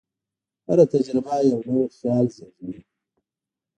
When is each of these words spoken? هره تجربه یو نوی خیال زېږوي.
هره 0.67 0.85
تجربه 0.93 1.35
یو 1.51 1.59
نوی 1.67 1.85
خیال 1.97 2.25
زېږوي. 2.35 2.77